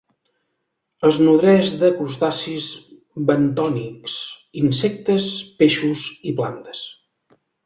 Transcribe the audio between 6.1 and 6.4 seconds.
i